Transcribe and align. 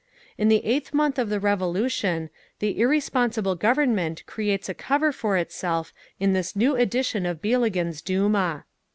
In 0.35 0.47
the 0.49 0.65
eighth 0.65 0.95
month 0.95 1.19
of 1.19 1.29
the 1.29 1.39
Revolution, 1.39 2.31
the 2.57 2.79
irresponsible 2.79 3.53
Government 3.53 4.25
creates 4.25 4.67
a 4.67 4.73
cover 4.73 5.11
for 5.11 5.37
itself 5.37 5.93
in 6.19 6.33
this 6.33 6.55
new 6.55 6.75
edition 6.75 7.23
of 7.27 7.39
Bieligen's 7.39 8.01
Duma. 8.01 8.65